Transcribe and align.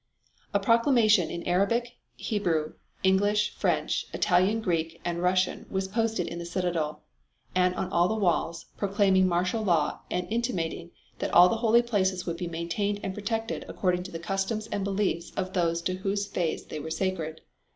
A 0.51 0.59
proclamation 0.59 1.29
in 1.29 1.43
Arabic, 1.47 1.97
Hebrew, 2.15 2.73
English, 3.03 3.53
French, 3.53 4.07
Italian 4.13 4.59
Greek 4.59 4.99
and 5.05 5.21
Russian 5.21 5.67
was 5.69 5.87
posted 5.87 6.25
in 6.27 6.39
the 6.39 6.43
citadel, 6.47 7.03
and 7.53 7.75
on 7.75 7.91
all 7.91 8.07
the 8.07 8.15
walls 8.15 8.65
proclaiming 8.77 9.27
martial 9.27 9.61
law 9.61 9.99
and 10.09 10.25
intimating 10.31 10.89
that 11.19 11.31
all 11.35 11.49
the 11.49 11.57
holy 11.57 11.83
places 11.83 12.25
would 12.25 12.37
be 12.37 12.47
maintained 12.47 12.99
and 13.03 13.13
protected 13.13 13.63
according 13.67 14.01
to 14.01 14.11
the 14.11 14.17
customs 14.17 14.65
and 14.71 14.83
beliefs 14.83 15.33
of 15.37 15.53
those 15.53 15.83
to 15.83 15.93
whose 15.97 16.25
faith 16.25 16.69
they 16.69 16.79
were 16.79 16.89
sacred. 16.89 17.41